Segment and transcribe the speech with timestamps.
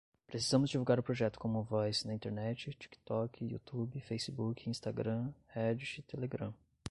[0.25, 6.51] Precisamos divulgar o projeto commonvoice na internet, tiktok, youtube, facebook, instagram, reddit, telegram